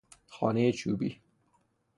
[0.27, 1.21] خانهی چوبی